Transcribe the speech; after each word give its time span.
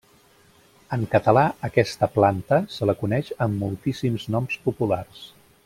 En 0.95 1.03
català 1.11 1.43
aquesta 1.69 2.09
planta 2.15 2.59
se 2.77 2.89
la 2.91 2.97
coneix 3.03 3.31
amb 3.47 3.63
moltíssims 3.67 4.27
noms 4.37 4.57
populars. 4.71 5.25